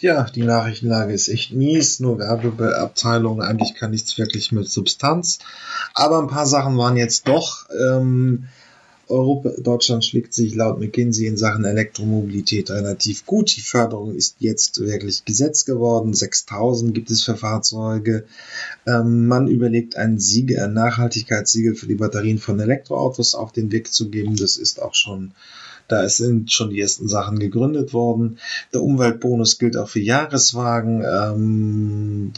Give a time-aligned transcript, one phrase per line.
[0.00, 5.40] Ja, die Nachrichtenlage ist echt mies, nur Werbeabteilung, eigentlich kann nichts wirklich mit Substanz.
[5.92, 7.68] Aber ein paar Sachen waren jetzt doch.
[7.70, 8.48] Ähm,
[9.08, 13.54] Europa, Deutschland schlägt sich laut McKinsey in Sachen Elektromobilität relativ gut.
[13.56, 16.14] Die Förderung ist jetzt wirklich Gesetz geworden.
[16.14, 18.24] 6000 gibt es für Fahrzeuge.
[18.86, 23.92] Ähm, man überlegt ein Siegel, ein Nachhaltigkeitssiegel für die Batterien von Elektroautos auf den Weg
[23.92, 24.36] zu geben.
[24.36, 25.32] Das ist auch schon
[25.90, 28.38] da sind schon die ersten Sachen gegründet worden.
[28.72, 31.04] Der Umweltbonus gilt auch für Jahreswagen.
[31.04, 32.32] Ähm,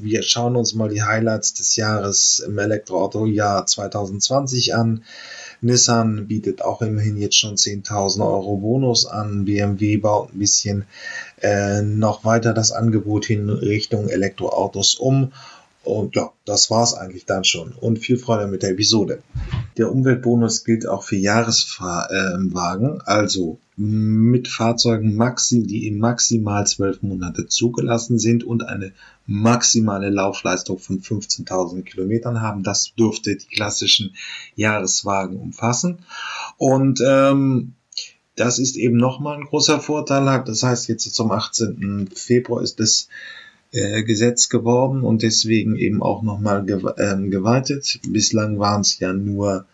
[0.00, 5.04] wir schauen uns mal die Highlights des Jahres im Elektroauto-Jahr 2020 an.
[5.60, 9.46] Nissan bietet auch immerhin jetzt schon 10.000 Euro Bonus an.
[9.46, 10.84] BMW baut ein bisschen
[11.40, 15.32] äh, noch weiter das Angebot hin Richtung Elektroautos um.
[15.84, 17.72] Und ja, das war's eigentlich dann schon.
[17.72, 19.22] Und viel Freude mit der Episode.
[19.76, 27.48] Der Umweltbonus gilt auch für Jahreswagen, also mit Fahrzeugen, maxi, die in maximal zwölf Monate
[27.48, 28.92] zugelassen sind und eine
[29.26, 32.62] maximale Laufleistung von 15.000 Kilometern haben.
[32.62, 34.14] Das dürfte die klassischen
[34.54, 35.98] Jahreswagen umfassen.
[36.56, 37.74] Und ähm,
[38.36, 40.42] das ist eben nochmal ein großer Vorteil.
[40.44, 42.08] Das heißt, jetzt zum 18.
[42.14, 43.08] Februar ist das
[43.74, 47.30] äh, Gesetz geworden und deswegen eben auch nochmal gew ähm.
[48.08, 49.66] Bislang waren es ja nur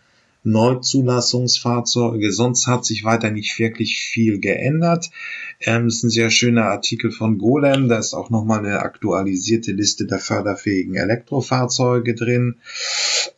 [0.43, 5.11] Neuzulassungsfahrzeuge, sonst hat sich weiter nicht wirklich viel geändert.
[5.59, 10.07] Ähm, ist ein sehr schöner Artikel von Golem, da ist auch nochmal eine aktualisierte Liste
[10.07, 12.55] der förderfähigen Elektrofahrzeuge drin.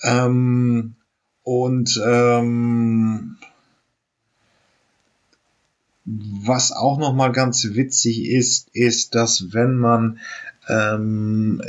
[0.02, 0.96] Ähm,
[1.44, 3.36] und ähm,
[6.06, 10.20] was auch nochmal ganz witzig ist, ist, dass wenn man
[10.70, 11.62] ähm,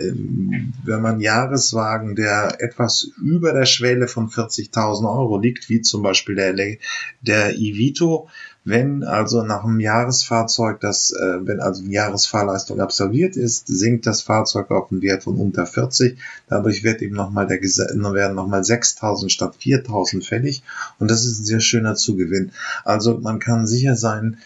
[0.84, 6.37] wenn man Jahreswagen, der etwas über der Schwelle von 40.000 Euro liegt, wie zum Beispiel
[6.37, 6.55] der,
[7.20, 8.28] der Ivito,
[8.65, 14.23] wenn also nach einem Jahresfahrzeug das, äh, wenn also die Jahresfahrleistung absolviert ist, sinkt das
[14.23, 16.19] Fahrzeug auf einen Wert von unter 40.
[16.48, 20.62] Dadurch wird eben nochmal der werden nochmal 6000 statt 4000 fällig.
[20.99, 22.53] Und das ist ein sehr schöner Zugewinn.
[22.84, 24.38] Also man kann sicher sein,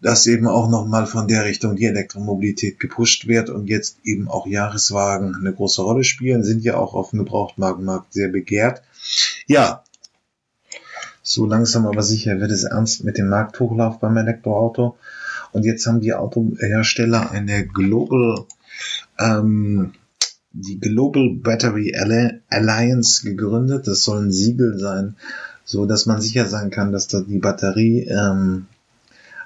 [0.00, 4.46] dass eben auch nochmal von der Richtung die Elektromobilität gepusht wird und jetzt eben auch
[4.46, 8.82] Jahreswagen eine große Rolle spielen, sind ja auch auf dem Gebrauchtwagenmarkt sehr begehrt.
[9.46, 9.84] Ja,
[11.28, 14.96] so langsam aber sicher wird es ernst mit dem Markthochlauf beim Elektroauto.
[15.50, 18.44] Und jetzt haben die Autohersteller eine Global,
[19.18, 19.92] ähm,
[20.52, 21.94] die Global Battery
[22.48, 23.88] Alliance gegründet.
[23.88, 25.16] Das soll ein Siegel sein,
[25.64, 28.66] so dass man sicher sein kann, dass da die Batterie ähm,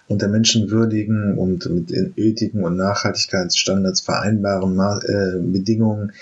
[0.06, 6.12] unter menschenwürdigen und mit ethiken und Nachhaltigkeitsstandards vereinbaren äh, Bedingungen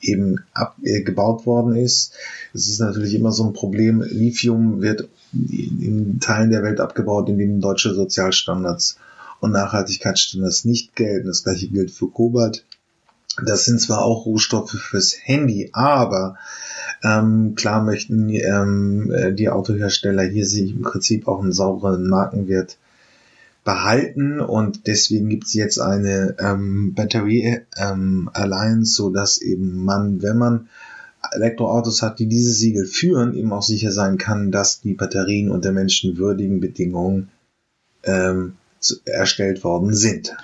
[0.00, 2.12] eben abgebaut äh, worden ist.
[2.54, 4.02] Es ist natürlich immer so ein Problem.
[4.02, 8.96] Lithium wird in Teilen der Welt abgebaut, in denen deutsche Sozialstandards
[9.40, 11.28] und Nachhaltigkeitsstandards nicht gelten.
[11.28, 12.64] Das gleiche gilt für Kobalt.
[13.44, 16.36] Das sind zwar auch Rohstoffe fürs Handy, aber
[17.04, 22.78] ähm, klar möchten ähm, äh, die Autohersteller hier sich im Prinzip auch einen sauberen Markenwert
[23.68, 30.22] behalten und deswegen gibt es jetzt eine ähm, Battery ähm, Alliance, so dass eben man,
[30.22, 30.68] wenn man
[31.32, 35.72] Elektroautos hat, die diese Siegel führen, eben auch sicher sein kann, dass die Batterien unter
[35.72, 37.28] menschenwürdigen Bedingungen
[38.04, 40.34] ähm, zu, erstellt worden sind.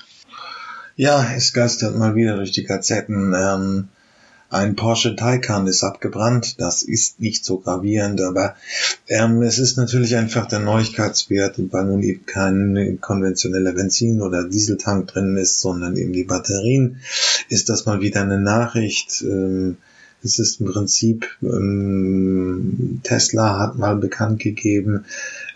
[0.94, 3.34] Ja, es geistert mal wieder durch die Gazetten.
[3.34, 3.88] Ähm,
[4.54, 6.60] ein Porsche Taycan ist abgebrannt.
[6.60, 8.54] Das ist nicht so gravierend, aber
[9.08, 15.08] ähm, es ist natürlich einfach der Neuigkeitswert, weil nun eben kein konventioneller Benzin- oder Dieseltank
[15.08, 17.00] drin ist, sondern eben die Batterien,
[17.48, 19.22] ist das mal wieder eine Nachricht.
[19.22, 19.76] Ähm,
[20.24, 25.04] es ist im Prinzip, ähm, Tesla hat mal bekannt gegeben,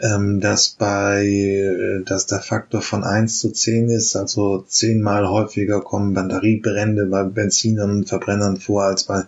[0.01, 5.81] ähm, dass bei, äh, dass der Faktor von 1 zu 10 ist, also zehnmal häufiger
[5.81, 9.25] kommen Batteriebrände bei Benzinern und Verbrennern vor als bei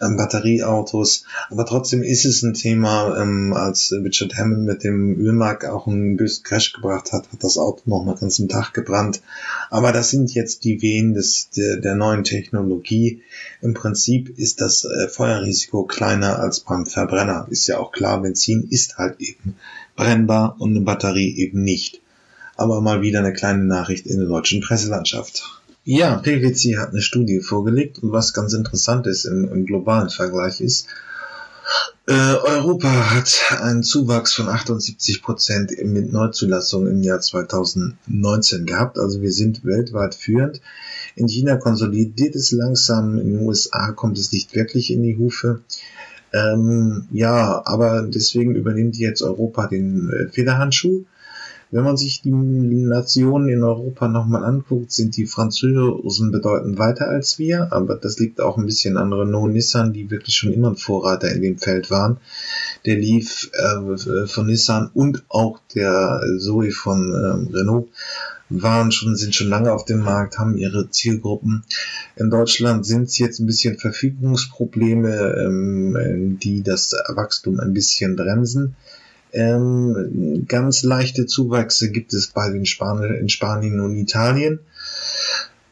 [0.00, 1.24] ähm, Batterieautos.
[1.50, 6.16] Aber trotzdem ist es ein Thema, ähm, als Richard Hammond mit dem Ölmark auch einen
[6.16, 9.22] bösen Crash gebracht hat, hat das Auto noch mal ganz im Tag gebrannt.
[9.70, 13.22] Aber das sind jetzt die Wehen des, der, der neuen Technologie.
[13.62, 17.46] Im Prinzip ist das äh, Feuerrisiko kleiner als beim Verbrenner.
[17.50, 19.56] Ist ja auch klar, Benzin ist halt eben
[19.96, 22.00] brennbar und eine Batterie eben nicht.
[22.56, 25.42] Aber mal wieder eine kleine Nachricht in der deutschen Presselandschaft.
[25.88, 30.60] Ja, PwC hat eine Studie vorgelegt und was ganz interessant ist im, im globalen Vergleich
[30.60, 30.88] ist,
[32.08, 38.98] äh, Europa hat einen Zuwachs von 78 Prozent mit Neuzulassungen im Jahr 2019 gehabt.
[38.98, 40.60] Also wir sind weltweit führend.
[41.14, 43.18] In China konsolidiert es langsam.
[43.18, 45.60] In den USA kommt es nicht wirklich in die Hufe.
[46.32, 51.04] Ähm, ja, aber deswegen übernimmt jetzt Europa den äh, Federhandschuh
[51.72, 57.38] Wenn man sich die Nationen in Europa nochmal anguckt, sind die Franzosen bedeutend weiter als
[57.38, 60.76] wir, aber das liegt auch ein bisschen an Renault Nissan, die wirklich schon immer ein
[60.76, 62.18] Vorreiter in dem Feld waren.
[62.84, 67.88] Der Leaf äh, von Nissan und auch der Zoe von äh, Renault
[68.48, 71.64] waren schon, sind schon lange auf dem Markt, haben ihre Zielgruppen.
[72.14, 78.76] In Deutschland sind es jetzt ein bisschen Verfügungsprobleme, ähm, die das Wachstum ein bisschen bremsen.
[79.32, 84.60] Ähm, ganz leichte Zuwachse gibt es bei den Span in Spanien und Italien.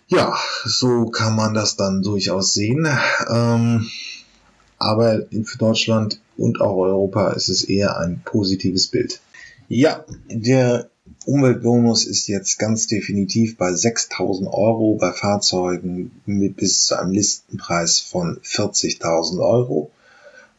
[0.08, 2.86] Ja, so kann man das dann durchaus sehen.
[3.28, 3.86] Ähm,
[4.78, 9.20] aber für Deutschland und auch Europa ist es eher ein positives Bild.
[9.68, 10.90] Ja, der
[11.26, 18.00] Umweltbonus ist jetzt ganz definitiv bei 6000 Euro bei Fahrzeugen mit bis zu einem Listenpreis
[18.00, 19.90] von 40.000 Euro.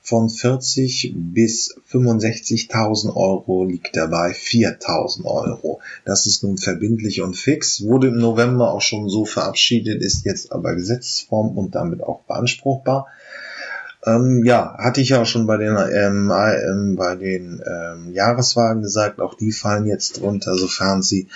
[0.08, 5.82] Von 40 bis 65.000 Euro liegt er bei 4.000 Euro.
[6.06, 10.52] Das ist nun verbindlich und fix, wurde im November auch schon so verabschiedet, ist jetzt
[10.52, 13.08] aber Gesetzesform und damit auch beanspruchbar.
[14.06, 18.84] Ähm, ja, hatte ich ja auch schon bei den, ähm, ähm, bei den ähm, Jahreswagen
[18.84, 21.30] gesagt, auch die fallen jetzt drunter, sofern sie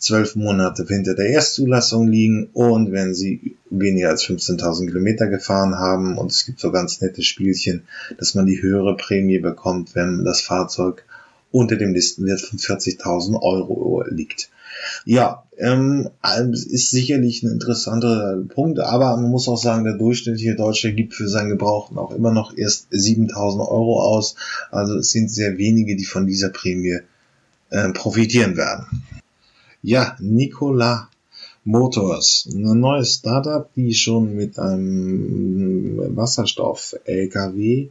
[0.00, 6.18] zwölf Monate hinter der Erstzulassung liegen und wenn sie weniger als 15.000 Kilometer gefahren haben
[6.18, 7.82] und es gibt so ganz nette Spielchen,
[8.18, 11.04] dass man die höhere Prämie bekommt, wenn das Fahrzeug
[11.52, 14.50] unter dem Listenwert von 40.000 Euro liegt.
[15.04, 16.08] Ja, ähm,
[16.70, 21.28] ist sicherlich ein interessanter Punkt, aber man muss auch sagen, der durchschnittliche Deutsche gibt für
[21.28, 24.36] seinen Gebrauch auch immer noch erst 7000 Euro aus.
[24.70, 27.00] Also es sind sehr wenige, die von dieser Prämie
[27.68, 28.86] äh, profitieren werden.
[29.82, 31.08] Ja, Nikola
[31.64, 37.88] Motors, ein neues Startup, die schon mit einem Wasserstoff-LKW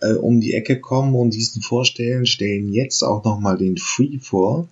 [0.00, 4.68] äh, um die Ecke kommen und diesen vorstellen, stellen jetzt auch nochmal den Free vor.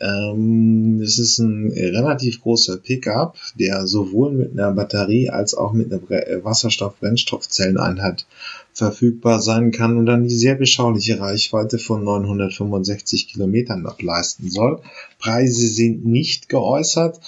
[0.00, 5.92] Ähm, es ist ein relativ großer Pickup, der sowohl mit einer Batterie als auch mit
[5.92, 6.02] einer
[6.44, 8.26] Wasserstoff-Brennstoffzelleneinheit
[8.78, 14.80] verfügbar sein kann und dann die sehr beschauliche Reichweite von 965 Kilometern ableisten soll.
[15.18, 17.18] Preise sind nicht geäußert,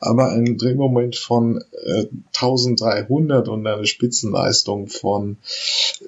[0.00, 5.38] aber ein Drehmoment von äh, 1300 und eine Spitzenleistung von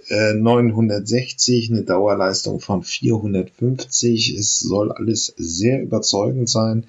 [0.08, 4.36] äh, 960, eine Dauerleistung von 450.
[4.36, 6.84] Es soll alles sehr überzeugend sein.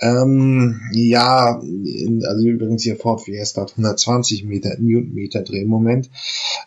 [0.00, 6.10] Ähm, ja, also übrigens hier Ford Fiesta hat 120 Meter Newtonmeter Drehmoment.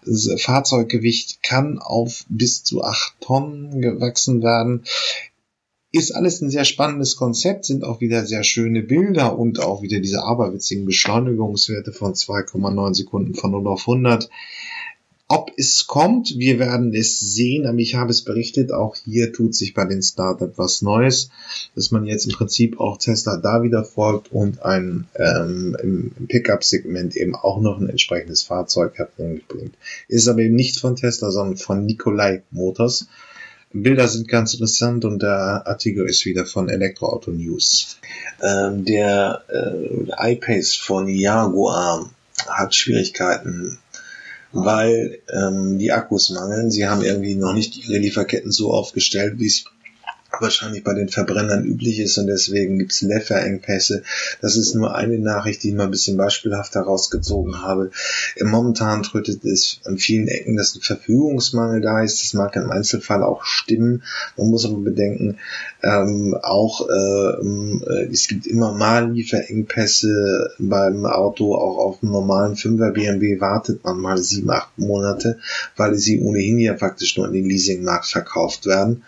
[0.06, 4.84] Das Fahrzeuggewicht kann auf bis zu 8 Tonnen gewachsen werden.
[5.92, 10.00] Ist alles ein sehr spannendes Konzept, sind auch wieder sehr schöne Bilder und auch wieder
[10.00, 14.30] diese aberwitzigen Beschleunigungswerte von 2,9 Sekunden von 0 auf 100.
[15.30, 19.56] Ob es kommt, wir werden es sehen, aber ich habe es berichtet, auch hier tut
[19.56, 21.30] sich bei den Startup was Neues,
[21.76, 27.16] dass man jetzt im Prinzip auch Tesla da wieder folgt und ein ähm, im Pickup-Segment
[27.16, 29.76] eben auch noch ein entsprechendes Fahrzeug hervorbringt.
[30.08, 33.08] Ist aber eben nicht von Tesla, sondern von Nikolai Motors.
[33.72, 37.98] Bilder sind ganz interessant und der Artikel ist wieder von Elektroauto News.
[38.42, 42.12] Ähm, der äh, iPace von Jaguar
[42.48, 43.80] hat Schwierigkeiten,
[44.54, 46.72] weil ähm, die Akkus mangeln.
[46.72, 49.66] Sie haben irgendwie noch nicht ihre Lieferketten so aufgestellt, wie es
[50.44, 54.04] wahrscheinlich bei den Verbrennern üblich ist und deswegen gibt es Lieferengpässe.
[54.42, 57.90] Das ist nur eine Nachricht, die ich mal ein bisschen beispielhaft herausgezogen habe.
[58.42, 62.22] Momentan trötet es an vielen Ecken, dass ein Verfügungsmangel da ist.
[62.22, 64.04] Das mag im Einzelfall auch stimmen.
[64.38, 65.38] Man muss aber bedenken,
[65.82, 72.92] ähm, auch äh, es gibt immer mal Lieferengpässe beim Auto, auch auf einem normalen 5er
[72.92, 75.40] BMW wartet man mal sieben, acht Monate,
[75.78, 79.04] weil sie ohnehin ja faktisch nur in den Leasingmarkt verkauft werden.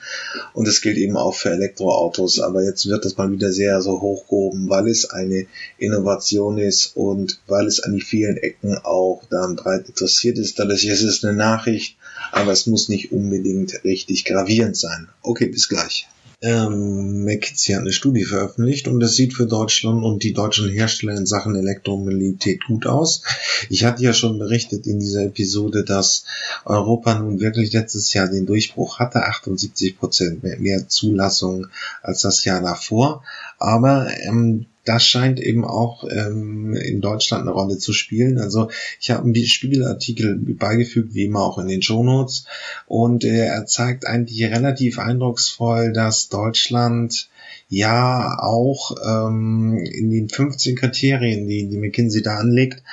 [0.53, 3.81] Und das gilt eben eben auch für Elektroautos, aber jetzt wird das mal wieder sehr
[3.81, 9.23] so hochgehoben, weil es eine Innovation ist und weil es an die vielen Ecken auch
[9.29, 10.59] dann breit interessiert ist.
[10.59, 11.97] Dadurch ist es eine Nachricht,
[12.31, 15.09] aber es muss nicht unbedingt richtig gravierend sein.
[15.21, 16.07] Okay, bis gleich
[16.41, 21.15] ähm, McKinsey hat eine Studie veröffentlicht und das sieht für Deutschland und die deutschen Hersteller
[21.15, 23.23] in Sachen Elektromobilität gut aus.
[23.69, 26.25] Ich hatte ja schon berichtet in dieser Episode, dass
[26.65, 31.67] Europa nun wirklich letztes Jahr den Durchbruch hatte, 78 Prozent mehr, mehr Zulassung
[32.01, 33.23] als das Jahr davor.
[33.57, 38.39] Aber ähm, das scheint eben auch ähm, in Deutschland eine Rolle zu spielen.
[38.39, 42.45] Also ich habe einen Spiegelartikel beigefügt, wie immer auch in den Shownotes.
[42.85, 47.29] Und äh, er zeigt eigentlich relativ eindrucksvoll, dass Deutschland
[47.67, 52.83] ja auch ähm, in den 15 Kriterien, die, die McKinsey da anlegt,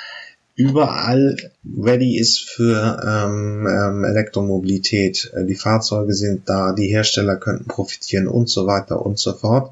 [0.55, 1.37] überall
[1.77, 5.31] ready ist für ähm, ähm, Elektromobilität.
[5.35, 9.71] Äh, die Fahrzeuge sind da, die Hersteller könnten profitieren und so weiter und so fort.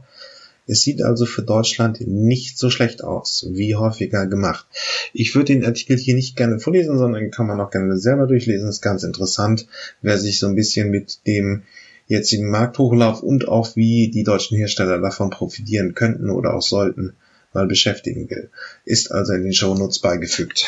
[0.67, 4.65] Es sieht also für Deutschland nicht so schlecht aus, wie häufiger gemacht.
[5.13, 8.69] Ich würde den Artikel hier nicht gerne vorlesen, sondern kann man auch gerne selber durchlesen.
[8.69, 9.67] Ist ganz interessant,
[10.01, 11.63] wer sich so ein bisschen mit dem
[12.07, 17.13] jetzigen Markthochlauf und auch wie die deutschen Hersteller davon profitieren könnten oder auch sollten,
[17.53, 18.49] mal beschäftigen will.
[18.85, 20.65] Ist also in den Shownotes beigefügt.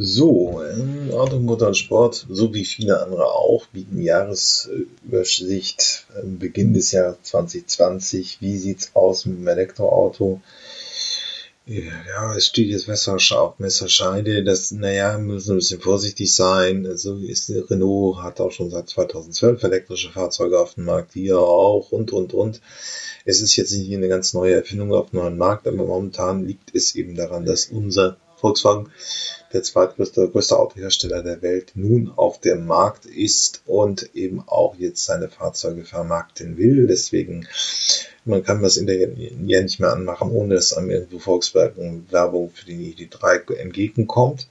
[0.00, 0.62] So,
[1.10, 8.40] Automotor Sport, so wie viele andere auch, bieten Jahresübersicht Beginn des Jahres 2020.
[8.40, 10.40] Wie sieht's aus mit dem Elektroauto?
[11.66, 14.44] Ja, es steht jetzt Messer auf Messerscheide.
[14.44, 16.84] Das, naja, müssen ein bisschen vorsichtig sein.
[16.84, 21.40] So also ist Renault hat auch schon seit 2012 elektrische Fahrzeuge auf dem Markt, hier
[21.40, 22.60] auch und und und.
[23.24, 26.72] Es ist jetzt nicht eine ganz neue Erfindung auf dem neuen Markt, aber momentan liegt
[26.72, 28.90] es eben daran, dass unser Volkswagen,
[29.52, 35.04] der zweitgrößte größte Autohersteller der Welt, nun auf dem Markt ist und eben auch jetzt
[35.04, 36.86] seine Fahrzeuge vermarkten will.
[36.86, 37.48] Deswegen,
[38.24, 42.50] man kann das in der ja nicht mehr anmachen, ohne dass einem irgendwo Volkswagen Werbung
[42.50, 44.48] für den ID3 entgegenkommt.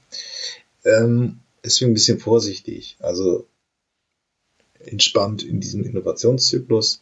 [0.83, 2.97] Ähm, deswegen ein bisschen vorsichtig.
[2.99, 3.45] Also
[4.79, 7.01] entspannt in diesem Innovationszyklus.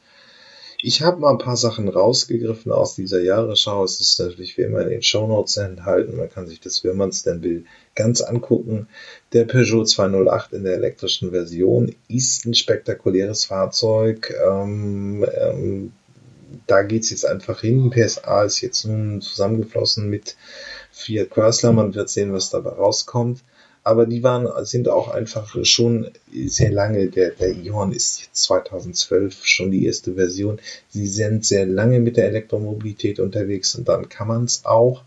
[0.87, 3.83] Ich habe mal ein paar Sachen rausgegriffen aus dieser Jahresschau.
[3.83, 6.15] Es ist natürlich wie immer in den Shownotes enthalten.
[6.15, 7.65] Man kann sich das, wenn man es denn will,
[7.95, 8.87] ganz angucken.
[9.33, 14.31] Der Peugeot 208 in der elektrischen Version ist ein spektakuläres Fahrzeug.
[14.47, 15.91] Ähm, ähm,
[16.67, 17.89] da es jetzt einfach hin.
[17.89, 20.37] PSA ist jetzt nun zusammengeflossen mit
[20.91, 21.71] Fiat Chrysler.
[21.71, 23.39] Man wird sehen, was dabei rauskommt
[23.85, 27.07] aber die waren, sind auch einfach schon sehr lange.
[27.07, 30.59] Der, der Ion ist jetzt 2012 schon die erste Version.
[30.89, 35.03] Sie sind sehr lange mit der Elektromobilität unterwegs und dann kann man es auch.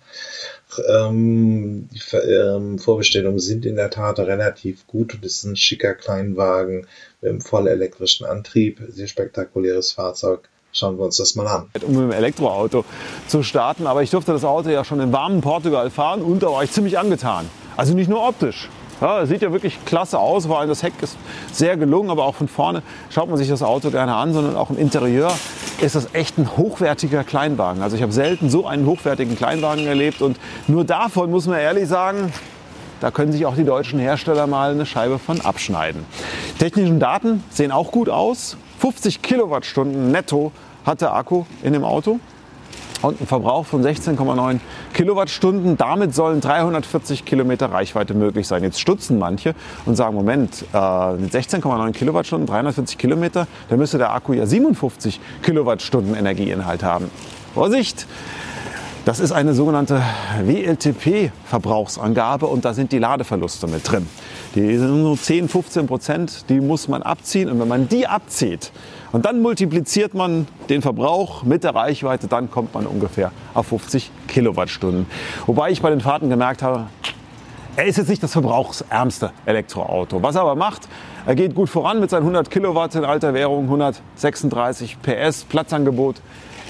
[0.88, 6.86] Ähm, die ähm, Vorbestellungen sind in der Tat relativ gut es ist ein schicker Kleinwagen
[7.20, 10.48] mit einem voll elektrischen Antrieb, sehr spektakuläres Fahrzeug.
[10.70, 11.68] Schauen wir uns das mal an.
[11.82, 12.84] Um mit dem Elektroauto
[13.26, 16.52] zu starten, aber ich durfte das Auto ja schon im warmen Portugal fahren und da
[16.52, 17.50] war ich ziemlich angetan.
[17.78, 18.68] Also nicht nur optisch.
[19.00, 21.16] Ja, sieht ja wirklich klasse aus, vor allem das Heck ist
[21.52, 24.70] sehr gelungen, aber auch von vorne schaut man sich das Auto gerne an, sondern auch
[24.70, 25.30] im Interieur
[25.80, 27.80] ist das echt ein hochwertiger Kleinwagen.
[27.80, 31.86] Also ich habe selten so einen hochwertigen Kleinwagen erlebt und nur davon muss man ehrlich
[31.86, 32.32] sagen,
[33.00, 36.04] da können sich auch die deutschen Hersteller mal eine Scheibe von abschneiden.
[36.58, 38.56] Technischen Daten sehen auch gut aus.
[38.80, 40.50] 50 Kilowattstunden netto
[40.84, 42.18] hat der Akku in dem Auto
[43.02, 44.60] und einen Verbrauch von 16,9
[44.94, 45.76] Kilowattstunden.
[45.76, 48.62] Damit sollen 340 Kilometer Reichweite möglich sein.
[48.62, 49.54] Jetzt stutzen manche
[49.86, 55.20] und sagen, Moment, äh, mit 16,9 Kilowattstunden, 340 Kilometer, dann müsste der Akku ja 57
[55.42, 57.10] Kilowattstunden Energieinhalt haben.
[57.54, 58.06] Vorsicht!
[59.04, 60.02] Das ist eine sogenannte
[60.44, 64.06] WLTP-Verbrauchsangabe und da sind die Ladeverluste mit drin.
[64.54, 68.70] Die sind so 10, 15 Prozent, die muss man abziehen und wenn man die abzieht,
[69.10, 74.10] und dann multipliziert man den Verbrauch mit der Reichweite, dann kommt man ungefähr auf 50
[74.26, 75.06] Kilowattstunden.
[75.46, 76.88] Wobei ich bei den Fahrten gemerkt habe,
[77.76, 80.22] er ist jetzt nicht das verbrauchsärmste Elektroauto.
[80.22, 80.88] Was er aber macht,
[81.26, 86.16] er geht gut voran mit seinen 100 Kilowatt in alter Währung, 136 PS, Platzangebot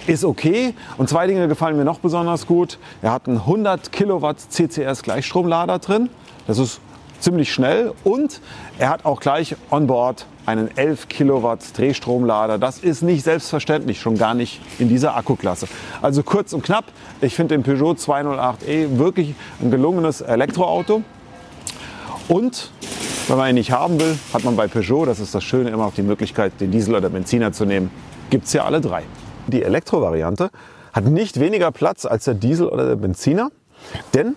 [0.08, 0.74] ist okay.
[0.96, 2.78] Und zwei Dinge gefallen mir noch besonders gut.
[3.02, 6.08] Er hat einen 100 Kilowatt CCS Gleichstromlader drin.
[6.46, 6.80] Das ist
[7.20, 8.40] ziemlich schnell und
[8.78, 12.58] er hat auch gleich on board einen 11 Kilowatt Drehstromlader.
[12.58, 15.66] Das ist nicht selbstverständlich, schon gar nicht in dieser Akkuklasse.
[16.00, 16.84] Also kurz und knapp,
[17.20, 21.02] ich finde den Peugeot 208e wirklich ein gelungenes Elektroauto.
[22.28, 22.70] Und
[23.26, 25.86] wenn man ihn nicht haben will, hat man bei Peugeot, das ist das Schöne, immer
[25.86, 27.90] auch die Möglichkeit, den Diesel oder Benziner zu nehmen.
[28.30, 29.02] Gibt es ja alle drei.
[29.49, 30.50] Die Elektrovariante
[30.93, 33.50] hat nicht weniger Platz als der Diesel oder der Benziner,
[34.14, 34.37] denn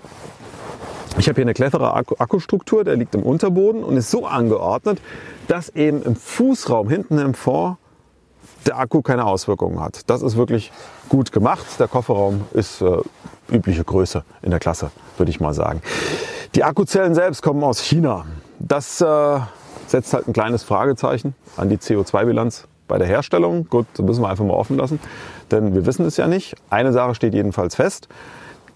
[1.18, 5.02] ich habe hier eine clevere Akkustruktur, der liegt im Unterboden und ist so angeordnet,
[5.48, 7.78] dass eben im Fußraum hinten im Fond
[8.66, 10.10] der Akku keine Auswirkungen hat.
[10.10, 10.72] Das ist wirklich
[11.10, 11.66] gut gemacht.
[11.80, 12.98] Der Kofferraum ist äh,
[13.52, 15.82] übliche Größe in der Klasse, würde ich mal sagen.
[16.56, 18.26] Die Akkuzellen selbst kommen aus China.
[18.60, 19.40] Das äh,
[19.88, 23.68] setzt halt ein kleines Fragezeichen an die CO2-Bilanz bei der Herstellung.
[23.70, 25.00] Gut, das müssen wir einfach mal offen lassen,
[25.50, 26.56] denn wir wissen es ja nicht.
[26.70, 28.10] Eine Sache steht jedenfalls fest.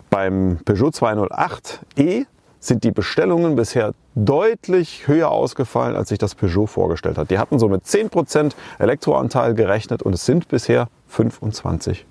[0.10, 2.26] Beim Peugeot 208e
[2.62, 7.30] sind die Bestellungen bisher deutlich höher ausgefallen, als sich das Peugeot vorgestellt hat.
[7.30, 12.06] Die hatten so mit 10% Elektroanteil gerechnet und es sind bisher 25%.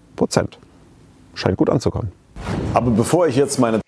[1.32, 2.12] Scheint gut anzukommen.
[2.74, 3.80] Aber bevor ich jetzt meine...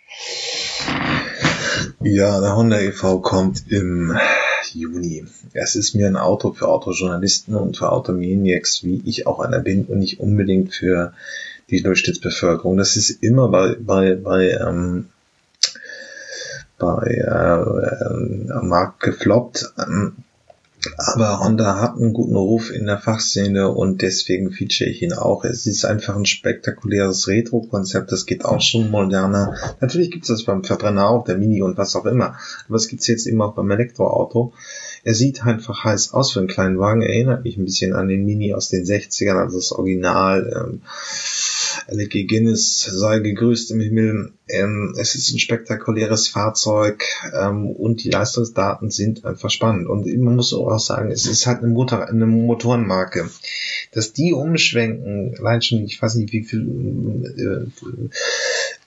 [2.00, 3.20] Ja, der Honda e.V.
[3.20, 4.16] kommt im
[4.78, 5.25] Juni.
[5.52, 9.85] Es ist mir ein Auto für Autojournalisten und für Automaniacs, wie ich auch einer bin
[9.87, 11.12] und nicht unbedingt für
[11.71, 12.76] die Durchschnittsbevölkerung.
[12.76, 15.06] Das ist immer bei, bei, bei ähm,
[16.78, 19.73] bei äh, am Markt gefloppt.
[19.78, 20.16] Ähm,
[20.97, 25.45] aber Honda hat einen guten Ruf in der Fachszene und deswegen feature ich ihn auch.
[25.45, 28.12] Es ist einfach ein spektakuläres Retro-Konzept.
[28.12, 29.55] Das geht auch schon moderner.
[29.81, 32.37] Natürlich gibt es das beim Verbrenner auch, der Mini und was auch immer.
[32.69, 34.52] Aber es gibt es jetzt eben auch beim Elektroauto.
[35.05, 37.02] Er sieht einfach heiß aus für einen kleinen Wagen.
[37.02, 40.52] Erinnert mich ein bisschen an den Mini aus den 60ern, also das Original.
[40.52, 40.83] Ähm,
[41.88, 44.33] LG Guinness sei gegrüßt im Himmel.
[44.49, 49.88] Ähm, es ist ein spektakuläres Fahrzeug ähm, und die Leistungsdaten sind einfach spannend.
[49.88, 53.31] Und man muss auch sagen, es ist halt eine, Motor, eine Motorenmarke.
[53.93, 56.62] Dass die umschwenken, allein schon, ich weiß nicht, wie viel
[57.37, 58.09] äh,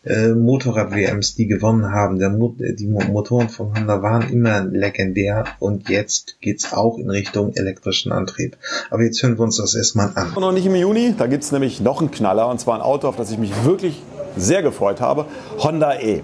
[0.06, 2.20] äh, Motorrad-WMs die gewonnen haben.
[2.20, 7.53] Der Mo die Motoren von Honda waren immer legendär und jetzt geht's auch in Richtung
[7.53, 8.58] elektrischen Antrieb.
[8.89, 10.34] Aber jetzt hören wir uns das erstmal an.
[10.36, 13.15] Noch nicht im Juni, da gibt's nämlich noch einen Knaller und zwar ein Auto, auf
[13.15, 14.01] das ich mich wirklich
[14.38, 15.25] sehr gefreut habe,
[15.58, 16.22] Honda E.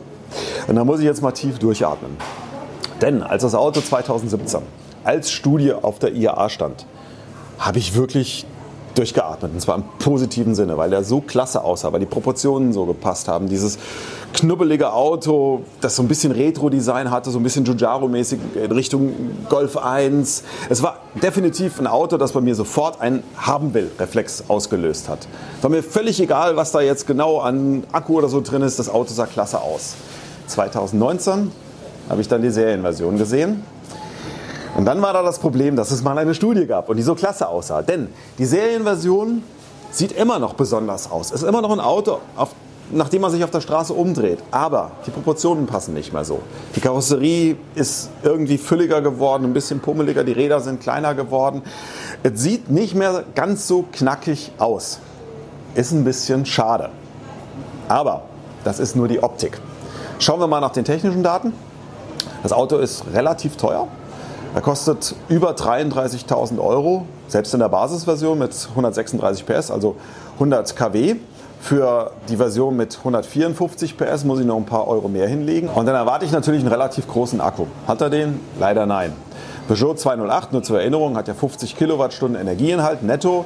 [0.67, 2.11] Und da muss ich jetzt mal tief durchatmen.
[3.01, 4.61] Denn als das Auto 2017
[5.03, 6.85] als Studie auf der IAA stand,
[7.59, 8.45] habe ich wirklich
[8.97, 9.53] durchgeatmet.
[9.53, 13.27] Und zwar im positiven Sinne, weil der so klasse aussah, weil die Proportionen so gepasst
[13.27, 13.47] haben.
[13.47, 13.77] Dieses
[14.33, 19.13] knubbelige Auto, das so ein bisschen Retro-Design hatte, so ein bisschen Giugiaro-mäßig in Richtung
[19.49, 20.43] Golf 1.
[20.69, 25.27] Es war definitiv ein Auto, das bei mir sofort einen Haben-Will-Reflex ausgelöst hat.
[25.61, 28.79] War mir völlig egal, was da jetzt genau an Akku oder so drin ist.
[28.79, 29.95] Das Auto sah klasse aus.
[30.47, 31.51] 2019
[32.09, 33.63] habe ich dann die Serienversion gesehen
[34.75, 37.15] und dann war da das Problem, dass es mal eine Studie gab und die so
[37.15, 37.81] klasse aussah.
[37.81, 39.41] Denn die Serienversion
[39.91, 41.31] sieht immer noch besonders aus.
[41.31, 42.49] Es ist immer noch ein Auto, auf,
[42.91, 44.39] nachdem man sich auf der Straße umdreht.
[44.51, 46.41] Aber die Proportionen passen nicht mehr so.
[46.75, 51.61] Die Karosserie ist irgendwie fülliger geworden, ein bisschen pummeliger, die Räder sind kleiner geworden.
[52.23, 54.99] Es sieht nicht mehr ganz so knackig aus.
[55.75, 56.89] Ist ein bisschen schade.
[57.87, 58.23] Aber
[58.65, 59.57] das ist nur die Optik.
[60.19, 61.53] Schauen wir mal nach den technischen Daten.
[62.43, 63.87] Das Auto ist relativ teuer,
[64.55, 69.97] er kostet über 33.000 Euro, selbst in der Basisversion mit 136 PS, also
[70.35, 71.17] 100 kW.
[71.59, 75.67] Für die Version mit 154 PS muss ich noch ein paar Euro mehr hinlegen.
[75.67, 77.65] Und dann erwarte ich natürlich einen relativ großen Akku.
[77.85, 78.39] Hat er den?
[78.57, 79.11] Leider nein.
[79.67, 83.43] Peugeot 208, nur zur Erinnerung, hat ja 50 Kilowattstunden Energieinhalt netto.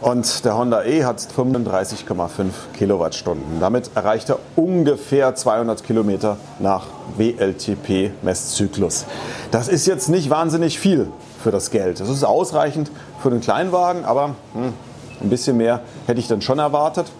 [0.00, 3.58] Und der Honda E hat 35,5 Kilowattstunden.
[3.58, 9.06] Damit erreicht er ungefähr 200 Kilometer nach WLTP-Messzyklus.
[9.50, 11.08] Das ist jetzt nicht wahnsinnig viel
[11.42, 11.98] für das Geld.
[11.98, 14.72] Das ist ausreichend für den Kleinwagen, aber hm,
[15.20, 17.10] ein bisschen mehr hätte ich dann schon erwartet.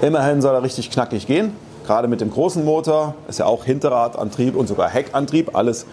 [0.00, 1.56] Immerhin soll er richtig knackig gehen.
[1.86, 5.54] Gerade mit dem großen Motor ist ja auch Hinterradantrieb und sogar Heckantrieb.
[5.54, 5.86] Alles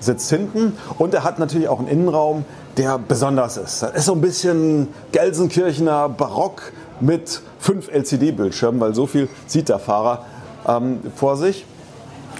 [0.00, 0.76] sitzt hinten.
[0.98, 2.44] Und er hat natürlich auch einen Innenraum,
[2.76, 3.82] der besonders ist.
[3.82, 9.78] Das ist so ein bisschen Gelsenkirchener Barock mit fünf LCD-Bildschirmen, weil so viel sieht der
[9.78, 10.24] Fahrer
[10.66, 11.64] ähm, vor sich.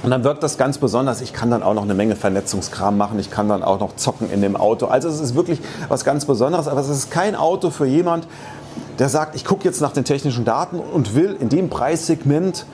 [0.03, 1.21] Und dann wirkt das ganz besonders.
[1.21, 3.19] Ich kann dann auch noch eine Menge Vernetzungskram machen.
[3.19, 4.87] Ich kann dann auch noch zocken in dem Auto.
[4.87, 6.69] Also es ist wirklich was ganz Besonderes.
[6.69, 8.29] Aber es ist kein Auto für jemand,
[9.01, 12.65] der sagt, ich gucke jetzt nach den technischen Daten und will in dem Preissegment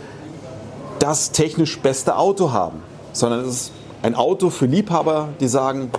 [0.99, 2.83] das technisch beste Auto haben.
[3.13, 3.73] Sondern es ist
[4.05, 5.91] ein Auto für Liebhaber, die sagen,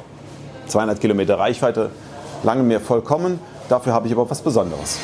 [0.68, 1.90] 200 Kilometer Reichweite
[2.44, 3.40] lange mir vollkommen.
[3.68, 5.00] Dafür habe ich aber was Besonderes.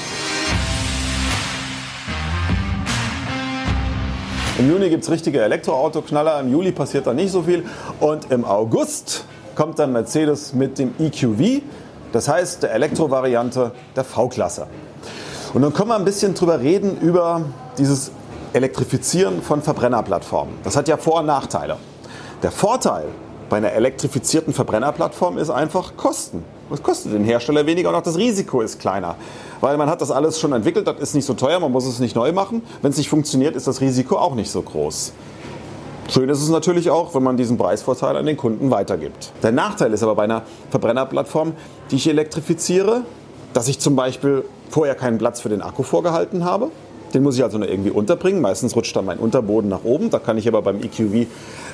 [4.60, 7.66] Im Juni gibt es richtige Elektroautoknaller, im Juli passiert da nicht so viel
[8.00, 11.64] und im August kommt dann Mercedes mit dem EQV,
[12.12, 14.68] das heißt der Elektrovariante der V-Klasse.
[15.56, 17.42] Und dann können wir ein bisschen drüber reden über
[17.80, 18.12] dieses
[18.54, 20.54] Elektrifizieren von Verbrennerplattformen.
[20.64, 21.78] Das hat ja Vor- und Nachteile.
[22.44, 23.06] Der Vorteil
[23.50, 26.44] bei einer elektrifizierten Verbrennerplattform ist einfach Kosten.
[26.72, 29.16] Es kostet den Hersteller weniger und auch das Risiko ist kleiner.
[29.60, 32.00] Weil man hat das alles schon entwickelt, das ist nicht so teuer, man muss es
[32.00, 32.64] nicht neu machen.
[32.82, 35.14] Wenn es nicht funktioniert, ist das Risiko auch nicht so groß.
[36.10, 39.34] Schön ist es natürlich auch, wenn man diesen Preisvorteil an den Kunden weitergibt.
[39.44, 41.54] Der Nachteil ist aber bei einer Verbrennerplattform,
[41.92, 43.04] die ich elektrifiziere,
[43.54, 46.72] dass ich zum Beispiel vorher keinen Platz für den Akku vorgehalten habe.
[47.14, 48.42] Den muss ich also noch irgendwie unterbringen.
[48.42, 50.10] Meistens rutscht dann mein Unterboden nach oben.
[50.10, 51.28] Da kann ich aber beim EQV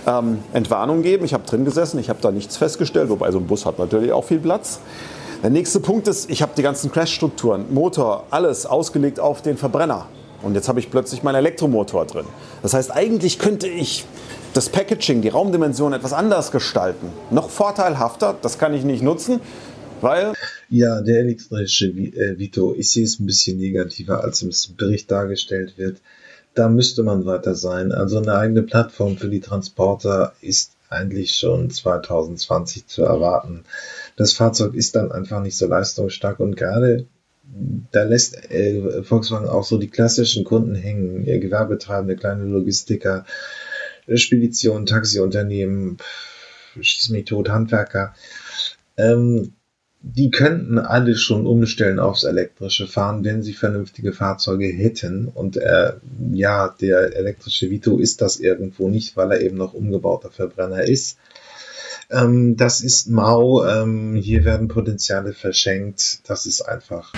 [0.08, 1.26] ähm, Entwarnung geben.
[1.26, 4.12] Ich habe drin gesessen, ich habe da nichts festgestellt, wobei so ein Bus hat natürlich
[4.12, 4.80] auch viel Platz.
[5.44, 10.08] Der nächste Punkt ist, ich habe die ganzen Crash-Strukturen, Motor, alles ausgelegt auf den Verbrenner.
[10.42, 12.26] Und jetzt habe ich plötzlich meinen Elektromotor drin.
[12.64, 14.06] Das heißt, eigentlich könnte ich
[14.54, 17.12] das Packaging, die Raumdimension etwas anders gestalten.
[17.30, 19.40] Noch vorteilhafter, das kann ich nicht nutzen,
[20.02, 20.34] weil...
[20.70, 25.78] Ja, der elektrische äh, Vito, ich sehe es ein bisschen negativer, als im Bericht dargestellt
[25.78, 26.02] wird
[26.58, 27.92] da müsste man weiter sein.
[27.92, 33.64] Also eine eigene Plattform für die Transporter ist eigentlich schon 2020 zu erwarten.
[34.16, 37.06] Das Fahrzeug ist dann einfach nicht so leistungsstark und gerade
[37.92, 43.26] da lässt äh, Volkswagen auch so die klassischen Kunden hängen, Gewerbetreibende, kleine Logistiker,
[44.14, 45.98] Speditionen, Taxiunternehmen,
[46.80, 48.16] schieß mich tot, Handwerker,
[48.98, 49.54] ähm,
[50.02, 55.28] die könnten alle schon umstellen aufs elektrische Fahren, wenn sie vernünftige Fahrzeuge hätten.
[55.28, 55.94] Und äh,
[56.34, 61.18] ja, der elektrische Vito ist das irgendwo nicht, weil er eben noch umgebauter Verbrenner ist.
[62.10, 63.66] Ähm, das ist mau.
[63.66, 66.20] Ähm, hier werden Potenziale verschenkt.
[66.30, 67.14] Das ist einfach.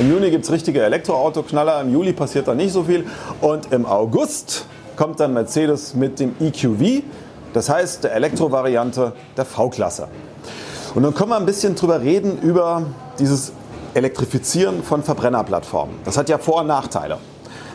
[0.00, 3.04] Im Juni gibt es richtige Elektroautoknaller, im Juli passiert da nicht so viel
[3.40, 4.64] und im August
[4.96, 7.02] kommt dann Mercedes mit dem EQV,
[7.52, 10.08] das heißt der Elektrovariante der V-Klasse.
[10.94, 12.82] Und dann können wir ein bisschen drüber reden über
[13.18, 13.52] dieses
[13.94, 15.96] Elektrifizieren von Verbrennerplattformen.
[16.04, 17.18] Das hat ja Vor- und Nachteile.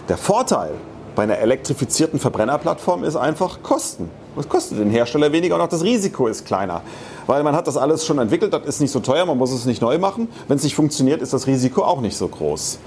[0.10, 0.72] Der Vorteil
[1.16, 4.10] bei einer elektrifizierten Verbrennerplattform ist einfach Kosten.
[4.38, 6.82] Es kostet den Hersteller weniger und auch das Risiko ist kleiner.
[7.26, 9.66] Weil man hat das alles schon entwickelt, das ist nicht so teuer, man muss es
[9.66, 10.30] nicht neu machen.
[10.48, 12.78] Wenn es nicht funktioniert, ist das Risiko auch nicht so groß.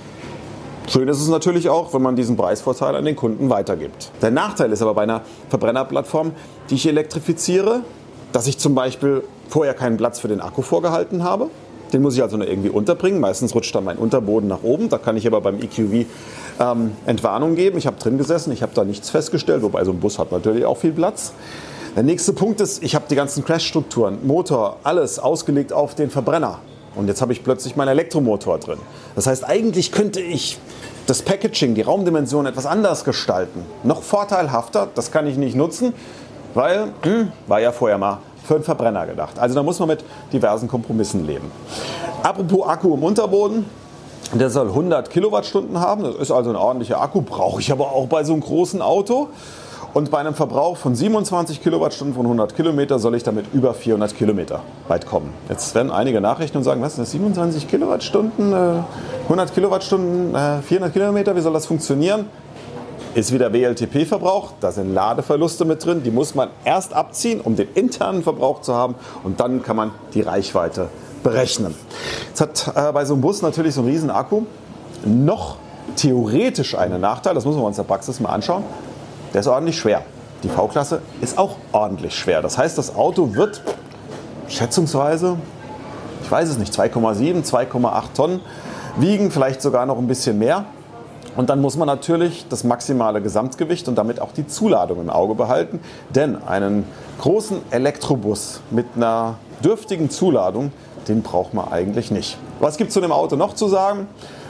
[0.93, 4.11] Schön ist es natürlich auch, wenn man diesen Preisvorteil an den Kunden weitergibt.
[4.23, 6.33] Der Nachteil ist aber bei einer Verbrennerplattform,
[6.69, 7.83] die ich elektrifiziere,
[8.33, 11.47] dass ich zum Beispiel vorher keinen Platz für den Akku vorgehalten habe.
[11.93, 13.21] Den muss ich also nur irgendwie unterbringen.
[13.21, 14.89] Meistens rutscht dann mein Unterboden nach oben.
[14.89, 16.07] Da kann ich aber beim EQV
[16.59, 17.79] ähm, Entwarnung geben.
[17.79, 20.65] Ich habe drin gesessen, ich habe da nichts festgestellt, wobei so ein Bus hat natürlich
[20.65, 21.35] auch viel Platz.
[21.95, 26.59] Der nächste Punkt ist, ich habe die ganzen Crash-Strukturen, Motor, alles ausgelegt auf den Verbrenner.
[26.97, 28.79] Und jetzt habe ich plötzlich meinen Elektromotor drin.
[29.15, 30.59] Das heißt, eigentlich könnte ich
[31.11, 33.67] das Packaging, die Raumdimension etwas anders gestalten.
[33.83, 35.93] Noch vorteilhafter, das kann ich nicht nutzen,
[36.55, 39.37] weil hm, war ja vorher mal für einen Verbrenner gedacht.
[39.37, 41.51] Also da muss man mit diversen Kompromissen leben.
[42.23, 43.65] Apropos Akku im Unterboden,
[44.35, 46.05] der soll 100 Kilowattstunden haben.
[46.05, 49.31] Das ist also ein ordentlicher Akku, brauche ich aber auch bei so einem großen Auto.
[49.93, 54.17] Und bei einem Verbrauch von 27 Kilowattstunden von 100 Kilometer soll ich damit über 400
[54.17, 55.33] Kilometer weit kommen.
[55.49, 58.55] Jetzt werden einige nachrechnen und sagen, was sind das 27 Kilowattstunden,
[59.25, 62.27] 100 Kilowattstunden, 400 Kilometer, wie soll das funktionieren?
[63.15, 67.67] Ist wieder WLTP-Verbrauch, da sind Ladeverluste mit drin, die muss man erst abziehen, um den
[67.75, 70.87] internen Verbrauch zu haben und dann kann man die Reichweite
[71.25, 71.75] berechnen.
[72.29, 74.43] Jetzt hat äh, bei so einem Bus natürlich so ein riesen Akku
[75.05, 75.57] noch
[75.97, 78.63] theoretisch einen Nachteil, das muss man uns in der Praxis mal anschauen,
[79.33, 80.03] der ist ordentlich schwer.
[80.43, 82.43] Die V-Klasse ist auch ordentlich schwer.
[82.43, 83.63] Das heißt, das Auto wird
[84.49, 85.37] schätzungsweise,
[86.23, 88.41] ich weiß es nicht, 2,7, 2,8 Tonnen
[88.97, 90.65] wiegen, vielleicht sogar noch ein bisschen mehr.
[91.37, 95.35] Und dann muss man natürlich das maximale Gesamtgewicht und damit auch die Zuladung im Auge
[95.35, 95.81] behalten.
[96.09, 96.85] Denn einen
[97.21, 100.73] großen Elektrobus mit einer dürftigen Zuladung
[101.09, 102.39] den braucht man eigentlich nicht.
[102.61, 104.07] Was gibt es zu dem Auto noch zu sagen?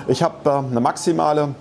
[0.08, 1.54] Ich habe äh, eine maximale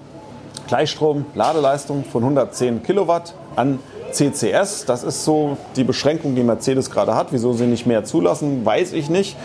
[0.70, 3.80] Gleichstrom-Ladeleistung von 110 Kilowatt an
[4.12, 4.86] CCS.
[4.86, 7.28] Das ist so die Beschränkung, die Mercedes gerade hat.
[7.32, 9.36] Wieso sie nicht mehr zulassen, weiß ich nicht.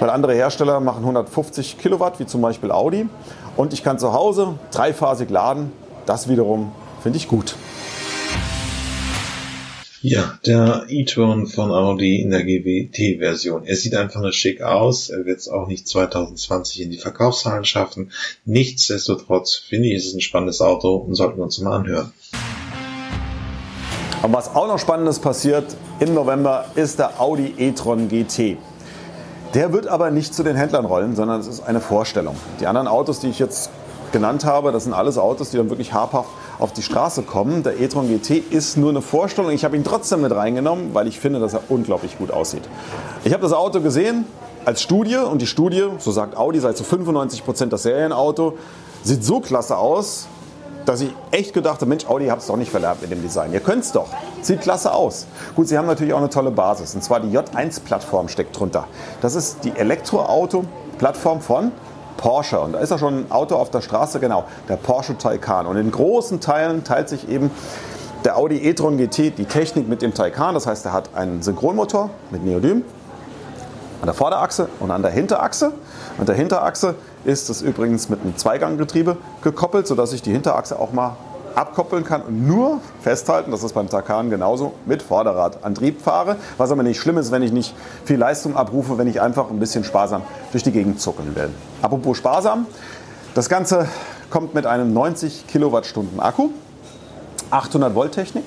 [0.00, 3.08] Weil andere Hersteller machen 150 Kilowatt, wie zum Beispiel Audi.
[3.56, 5.72] Und ich kann zu Hause dreiphasig laden.
[6.04, 7.56] Das wiederum finde ich gut.
[10.08, 13.64] Ja, der e-tron von Audi in der GWT-Version.
[13.64, 15.10] Er sieht einfach nur schick aus.
[15.10, 18.12] Er wird es auch nicht 2020 in die Verkaufszahlen schaffen.
[18.44, 22.12] Nichtsdestotrotz finde ich, es ist ein spannendes Auto und sollten wir uns mal anhören.
[24.22, 28.58] Und was auch noch Spannendes passiert im November ist der Audi e-tron GT.
[29.54, 32.36] Der wird aber nicht zu den Händlern rollen, sondern es ist eine Vorstellung.
[32.60, 33.70] Die anderen Autos, die ich jetzt
[34.12, 37.62] genannt habe, das sind alles Autos, die dann wirklich habhaft auf die Straße kommen.
[37.62, 39.50] Der e-tron GT ist nur eine Vorstellung.
[39.50, 42.62] Ich habe ihn trotzdem mit reingenommen, weil ich finde, dass er unglaublich gut aussieht.
[43.24, 44.24] Ich habe das Auto gesehen
[44.64, 48.58] als Studie und die Studie, so sagt Audi, sei zu 95 Prozent das Serienauto,
[49.02, 50.26] sieht so klasse aus,
[50.84, 53.20] dass ich echt gedacht habe, Mensch, Audi, ihr habt es doch nicht verlernt mit dem
[53.20, 53.52] Design.
[53.52, 54.08] Ihr könnt es doch.
[54.40, 55.26] Sieht klasse aus.
[55.54, 56.94] Gut, sie haben natürlich auch eine tolle Basis.
[56.94, 58.86] Und zwar die J1-Plattform steckt drunter.
[59.20, 61.72] Das ist die Elektroauto-Plattform von
[62.16, 62.60] Porsche.
[62.60, 65.66] Und da ist ja schon ein Auto auf der Straße, genau, der Porsche Taycan.
[65.66, 67.50] Und in großen Teilen teilt sich eben
[68.24, 70.54] der Audi e-tron GT die Technik mit dem Taycan.
[70.54, 72.82] Das heißt, er hat einen Synchronmotor mit Neodym
[74.00, 75.72] an der Vorderachse und an der Hinterachse.
[76.18, 80.92] An der Hinterachse ist es übrigens mit einem Zweiganggetriebe gekoppelt, sodass ich die Hinterachse auch
[80.92, 81.16] mal
[81.56, 86.36] abkoppeln kann und nur festhalten, das ist beim Takan genauso, mit Vorderradantrieb fahre.
[86.58, 89.58] Was aber nicht schlimm ist, wenn ich nicht viel Leistung abrufe, wenn ich einfach ein
[89.58, 91.50] bisschen sparsam durch die Gegend zuckeln will.
[91.82, 92.66] Apropos sparsam,
[93.34, 93.88] das Ganze
[94.30, 96.50] kommt mit einem 90 Kilowattstunden Akku,
[97.50, 98.44] 800 Volt Technik,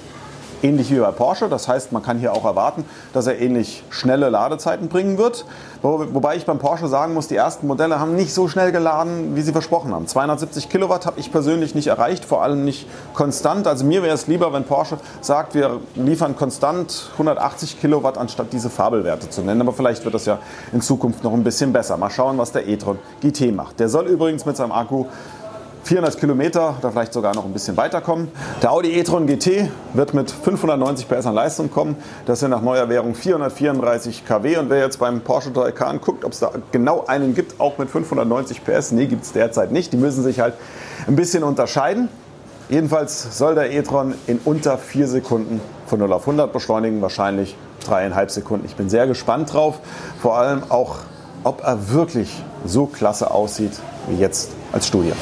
[0.62, 1.50] ähnlich wie bei Porsche.
[1.50, 5.46] Das heißt, man kann hier auch erwarten, dass er ähnlich schnelle Ladezeiten bringen wird.
[5.82, 9.42] wobei ich beim Porsche sagen muss, die ersten Modelle haben nicht so schnell geladen, wie
[9.42, 10.08] sie versprochen haben.
[10.08, 13.68] 270 Kilowatt habe ich persönlich nicht erreicht, vor allem nicht konstant.
[13.68, 18.70] Also mir wäre es lieber, wenn Porsche sagt, wir liefern konstant 180 Kilowatt, anstatt diese
[18.70, 19.62] Fabelwerte zu nennen.
[19.62, 20.40] Aber vielleicht wird das ja
[20.74, 21.98] in Zukunft noch ein bisschen besser.
[21.98, 23.80] Mal schauen, was der e-tron GT macht.
[23.80, 25.06] Der soll übrigens mit seinem Akku
[25.84, 28.30] 400 Kilometer oder vielleicht sogar noch ein bisschen weiterkommen.
[28.62, 31.96] Der Audi e-tron GT wird mit 590 PS an Leistung kommen.
[32.26, 34.58] Das sind nach neuer Währung 434 kW.
[34.58, 37.90] Und wer jetzt beim Porsche Taycan guckt, ob es da genau einen gibt, auch mit
[37.90, 39.94] 590 PS, nee, gibt es derzeit nicht.
[39.94, 40.54] Die müssen sich halt
[41.08, 42.10] ein bisschen unterscheiden.
[42.70, 48.30] Jedenfalls soll der e-tron in unter 4 Sekunden von 0 auf 100 beschleunigen, wahrscheinlich dreieinhalb
[48.30, 48.66] Sekunden.
[48.68, 49.80] Ich bin sehr gespannt drauf,
[50.22, 50.98] vor allem auch,
[51.44, 53.72] ob er wirklich so klasse aussieht
[54.10, 55.14] wie jetzt als Studie.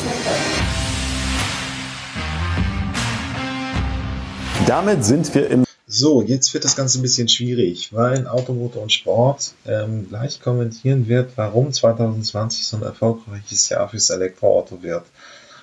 [4.65, 8.91] Damit sind wir im so, jetzt wird das Ganze ein bisschen schwierig, weil Automotor und
[8.91, 15.05] Sport ähm, gleich kommentieren wird, warum 2020 so ein erfolgreiches Jahr fürs Elektroauto wird.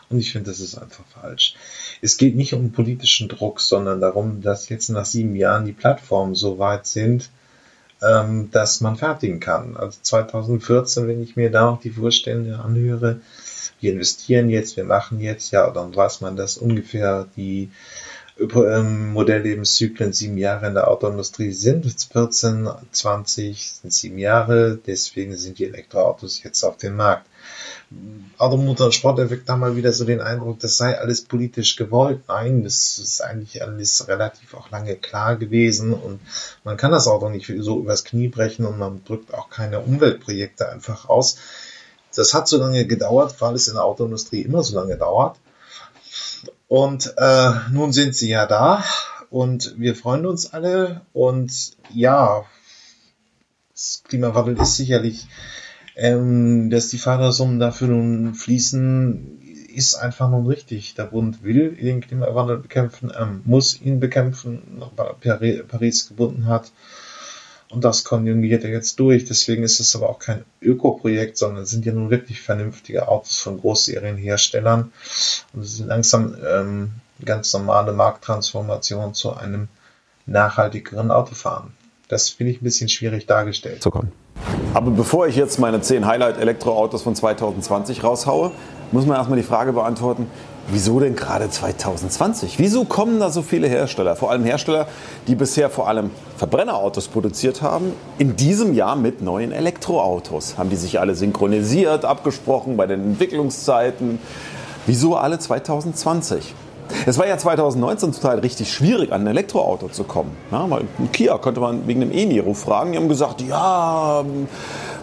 [0.09, 1.55] Und ich finde, das ist einfach falsch.
[2.01, 6.35] Es geht nicht um politischen Druck, sondern darum, dass jetzt nach sieben Jahren die Plattformen
[6.35, 7.29] so weit sind,
[8.07, 9.77] ähm, dass man fertigen kann.
[9.77, 13.21] Also 2014, wenn ich mir da auch die Vorstände anhöre,
[13.81, 17.71] wir investieren jetzt, wir machen jetzt, ja, dann weiß man, dass ungefähr die
[18.39, 21.87] ähm, Modelllebenszyklen sieben Jahre in der Autoindustrie sind.
[22.13, 27.27] 14, 20 sind sieben Jahre, deswegen sind die Elektroautos jetzt auf dem Markt.
[28.39, 32.23] Automotor und erweckt da mal wieder so den Eindruck, das sei alles politisch gewollt.
[32.29, 36.21] Nein, das ist eigentlich alles relativ auch lange klar gewesen und
[36.65, 40.69] man kann das Auto nicht so übers Knie brechen und man drückt auch keine Umweltprojekte
[40.69, 41.37] einfach aus.
[42.15, 45.37] Das hat so lange gedauert, weil es in der Autoindustrie immer so lange dauert.
[46.69, 48.85] Und äh, nun sind sie ja da
[49.31, 51.03] und wir freuen uns alle.
[51.13, 52.45] Und ja,
[53.73, 55.27] das Klimawandel ist sicherlich,
[55.97, 59.41] ähm, dass die Fördersummen dafür nun fließen,
[59.75, 60.95] ist einfach nun richtig.
[60.95, 66.73] Der Bund will den Klimawandel bekämpfen, ähm, muss ihn bekämpfen, weil Paris gebunden hat.
[67.71, 69.25] Und das konjugiert er jetzt durch.
[69.25, 73.39] Deswegen ist es aber auch kein Ökoprojekt, sondern es sind ja nun wirklich vernünftige Autos
[73.39, 74.93] von Großserienherstellern.
[75.53, 76.93] Und es ist langsam ähm,
[77.25, 79.69] ganz normale Markttransformation zu einem
[80.27, 81.73] nachhaltigeren Autofahren.
[82.09, 83.83] Das finde ich ein bisschen schwierig dargestellt.
[83.83, 84.13] Zu kommen.
[84.73, 88.51] Aber bevor ich jetzt meine 10 Highlight-Elektroautos von 2020 raushaue,
[88.93, 90.27] muss man erstmal die Frage beantworten,
[90.69, 92.59] Wieso denn gerade 2020?
[92.59, 94.87] Wieso kommen da so viele Hersteller, vor allem Hersteller,
[95.29, 100.57] die bisher vor allem Verbrennerautos produziert haben, in diesem Jahr mit neuen Elektroautos?
[100.57, 104.19] Haben die sich alle synchronisiert, abgesprochen bei den Entwicklungszeiten?
[104.87, 106.55] Wieso alle 2020?
[107.07, 110.37] Es war ja 2019 total richtig schwierig, an ein Elektroauto zu kommen.
[110.51, 112.93] Ja, weil Kia konnte man wegen dem E-Niro fragen.
[112.93, 114.25] Die haben gesagt, ja,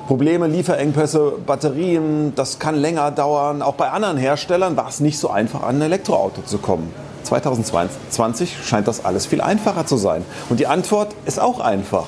[0.07, 3.61] Probleme, Lieferengpässe, Batterien, das kann länger dauern.
[3.61, 6.91] Auch bei anderen Herstellern war es nicht so einfach, an ein Elektroauto zu kommen.
[7.23, 10.25] 2020 scheint das alles viel einfacher zu sein.
[10.49, 12.07] Und die Antwort ist auch einfach.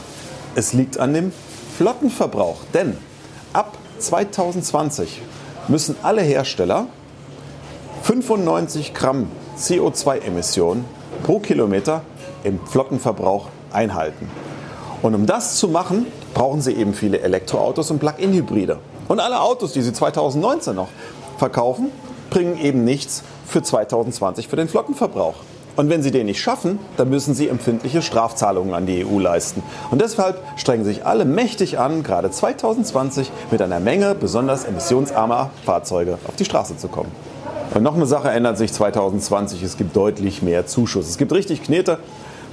[0.55, 1.31] Es liegt an dem
[1.77, 2.57] Flottenverbrauch.
[2.73, 2.97] Denn
[3.53, 5.21] ab 2020
[5.67, 6.87] müssen alle Hersteller
[8.03, 10.85] 95 Gramm CO2-Emissionen
[11.23, 12.01] pro Kilometer
[12.43, 14.29] im Flottenverbrauch einhalten.
[15.01, 18.79] Und um das zu machen, brauchen sie eben viele Elektroautos und Plug-in-Hybride.
[19.07, 20.87] Und alle Autos, die sie 2019 noch
[21.37, 21.91] verkaufen,
[22.29, 25.35] bringen eben nichts für 2020 für den Flottenverbrauch.
[25.75, 29.63] Und wenn sie den nicht schaffen, dann müssen sie empfindliche Strafzahlungen an die EU leisten.
[29.89, 36.19] Und deshalb strengen sich alle mächtig an, gerade 2020 mit einer Menge besonders emissionsarmer Fahrzeuge
[36.27, 37.11] auf die Straße zu kommen.
[37.73, 39.63] Und noch eine Sache ändert sich 2020.
[39.63, 41.09] Es gibt deutlich mehr Zuschuss.
[41.09, 41.97] Es gibt richtig Knete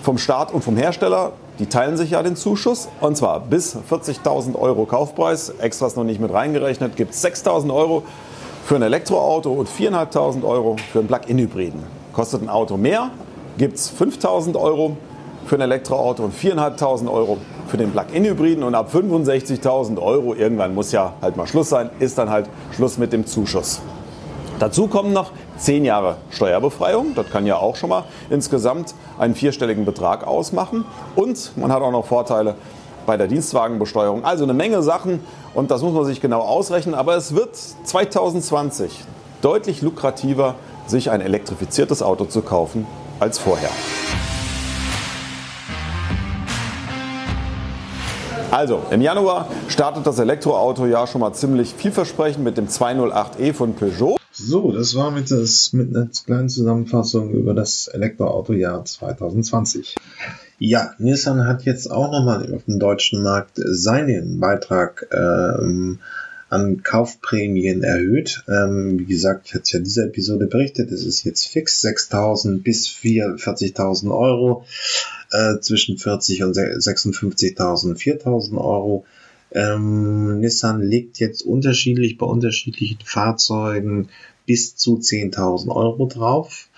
[0.03, 1.33] vom Staat und vom Hersteller.
[1.59, 2.89] Die teilen sich ja den Zuschuss.
[3.03, 8.03] Und zwar bis 40.000 Euro Kaufpreis, extras noch nicht mit reingerechnet, gibt es 6.000 Euro
[8.65, 11.83] für ein Elektroauto und 4.500 Euro für einen Plug-in-Hybriden.
[12.15, 13.11] Kostet ein Auto mehr,
[13.59, 14.97] gibt es 5.000 Euro
[15.45, 17.37] für ein Elektroauto und 4.500 Euro
[17.69, 18.65] für den Plug-in-Hybriden.
[18.65, 22.97] Und ab 65.000 Euro, irgendwann muss ja halt mal Schluss sein, ist dann halt Schluss
[22.97, 23.83] mit dem Zuschuss.
[24.61, 27.15] Dazu kommen noch 10 Jahre Steuerbefreiung.
[27.15, 30.85] Das kann ja auch schon mal insgesamt einen vierstelligen Betrag ausmachen.
[31.17, 32.57] Und man hat auch noch Vorteile
[33.07, 34.23] bei der Dienstwagenbesteuerung.
[34.23, 35.21] Also eine Menge Sachen
[35.55, 36.95] und das muss man sich genau ausrechnen.
[36.95, 38.93] Aber es wird 2020
[39.41, 42.87] deutlich lukrativer, sich ein elektrifiziertes Auto zu kaufen
[43.19, 43.71] als vorher.
[48.51, 53.75] Also, im Januar startet das Elektroauto ja schon mal ziemlich vielversprechend mit dem 208e von
[53.75, 54.20] Peugeot.
[54.33, 59.97] So, das war mit, das, mit einer kleinen Zusammenfassung über das Elektroautojahr 2020.
[60.59, 65.99] Ja, Nissan hat jetzt auch nochmal auf dem deutschen Markt seinen Beitrag ähm,
[66.49, 68.45] an Kaufprämien erhöht.
[68.49, 71.83] Ähm, wie gesagt, ich hatte es ja in dieser Episode berichtet, es ist jetzt fix
[71.85, 74.65] 6.000 bis 40.000 Euro,
[75.33, 79.05] äh, zwischen 40 und 56.000, 4.000 Euro.
[79.53, 84.09] Ähm, Nissan legt jetzt unterschiedlich bei unterschiedlichen Fahrzeugen
[84.47, 86.69] bis zu 10.000 Euro drauf.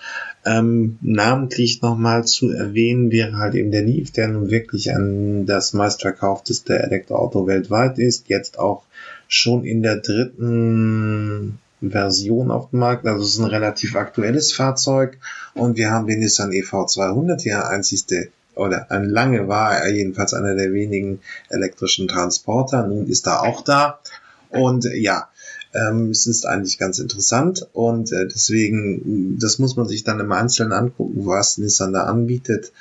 [0.45, 5.73] Ähm, namentlich nochmal zu erwähnen wäre halt eben der Leaf, der nun wirklich an das
[5.73, 8.83] meistverkaufteste Elektroauto weltweit ist, jetzt auch
[9.27, 13.05] schon in der dritten Version auf dem Markt.
[13.05, 15.17] Also es ist ein relativ aktuelles Fahrzeug
[15.53, 20.55] und wir haben den Nissan EV200, der einzigste oder ein lange war er jedenfalls einer
[20.55, 22.87] der wenigen elektrischen Transporter.
[22.87, 23.99] Nun ist er auch da
[24.49, 25.29] und ja,
[25.73, 30.31] ähm, es ist eigentlich ganz interessant und äh, deswegen, das muss man sich dann im
[30.31, 32.71] Einzelnen angucken, was Nissan da anbietet.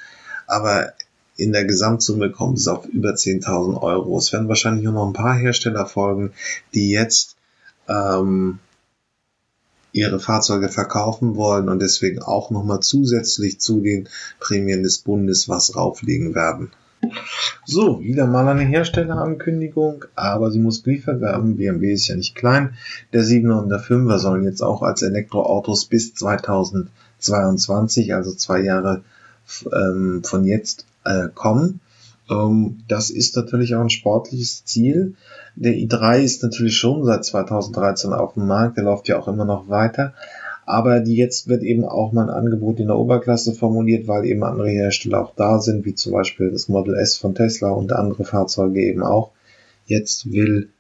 [0.47, 0.93] Aber
[1.37, 4.19] in der Gesamtsumme kommt es auf über 10.000 Euro.
[4.19, 6.33] Es werden wahrscheinlich nur noch ein paar Hersteller folgen,
[6.75, 7.37] die jetzt
[7.89, 8.59] ähm,
[9.93, 14.09] ihre Fahrzeuge verkaufen wollen und deswegen auch nochmal zusätzlich zu den
[14.41, 16.73] Prämien des Bundes was rauflegen werden.
[17.65, 20.83] So, wieder mal eine Herstellerankündigung, aber sie muss
[21.21, 21.57] werden.
[21.57, 22.75] BMW ist ja nicht klein.
[23.13, 29.03] Der 7er und der 5er sollen jetzt auch als Elektroautos bis 2022, also zwei Jahre
[29.73, 31.81] ähm, von jetzt, äh, kommen.
[32.31, 35.15] Ähm, das ist natürlich auch ein sportliches Ziel.
[35.55, 39.45] Der i3 ist natürlich schon seit 2013 auf dem Markt, der läuft ja auch immer
[39.45, 40.15] noch weiter.
[40.65, 44.71] Aber jetzt wird eben auch mal ein Angebot in der Oberklasse formuliert, weil eben andere
[44.71, 48.81] Hersteller auch da sind, wie zum Beispiel das Model S von Tesla und andere Fahrzeuge
[48.81, 49.33] eben auch.
[49.87, 50.71] Jetzt will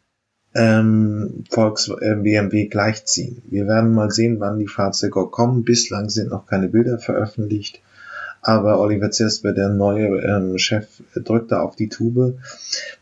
[0.55, 3.43] ähm, Volks äh, BMW gleichziehen.
[3.49, 5.65] Wir werden mal sehen, wann die Fahrzeuge kommen.
[5.65, 7.83] Bislang sind noch keine Bilder veröffentlicht.
[8.43, 12.39] Aber Oliver Zispe, der neue ähm, Chef, drückt da auf die Tube.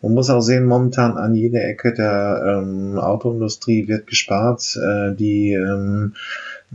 [0.03, 4.77] Man muss auch sehen, momentan an jeder Ecke der ähm, Autoindustrie wird gespart.
[4.77, 6.13] Äh, die ähm,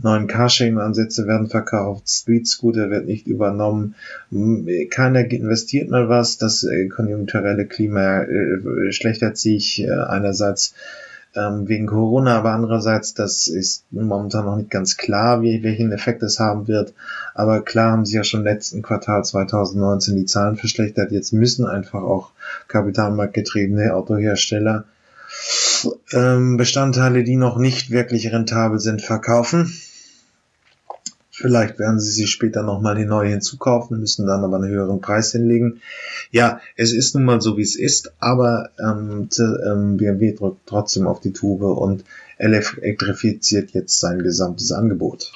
[0.02, 3.94] neuen Carsharing-Ansätze werden verkauft, Street Scooter wird nicht übernommen,
[4.90, 10.74] keiner investiert mal was, das äh, konjunkturelle Klima äh, schlechtert sich äh, einerseits
[11.36, 16.22] ähm, wegen Corona, aber andererseits, das ist momentan noch nicht ganz klar, wie, welchen Effekt
[16.22, 16.94] es haben wird.
[17.34, 21.12] Aber klar haben sie ja schon letzten Quartal 2019 die Zahlen verschlechtert.
[21.12, 22.30] Jetzt müssen einfach auch
[22.68, 24.84] kapitalmarktgetriebene Autohersteller
[26.12, 29.72] ähm, Bestandteile, die noch nicht wirklich rentabel sind, verkaufen.
[31.38, 35.82] Vielleicht werden sie sich später nochmal neu hinzukaufen, müssen dann aber einen höheren Preis hinlegen.
[36.30, 41.06] Ja, es ist nun mal so, wie es ist, aber ähm, ähm, BMW drückt trotzdem
[41.06, 42.04] auf die Tube und
[42.38, 45.30] elektrifiziert jetzt sein gesamtes Angebot.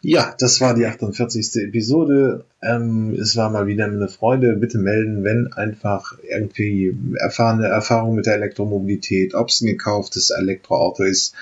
[0.00, 1.56] Ja, das war die 48.
[1.56, 2.46] Episode.
[2.62, 4.54] Ähm, es war mal wieder eine Freude.
[4.54, 11.02] Bitte melden, wenn einfach irgendwie erfahrene Erfahrung mit der Elektromobilität, ob es ein gekauftes Elektroauto
[11.02, 11.34] ist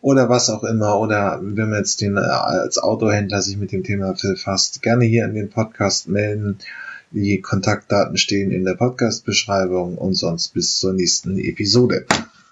[0.00, 3.82] oder was auch immer, oder wenn man jetzt den, äh, als Autohändler sich mit dem
[3.82, 6.58] Thema befasst, gerne hier in den Podcast melden.
[7.12, 12.04] Die Kontaktdaten stehen in der Podcast-Beschreibung und sonst bis zur nächsten Episode.